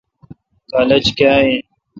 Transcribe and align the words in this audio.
کالج 0.71 1.05
کاں 1.17 1.37
این۔ 1.45 1.59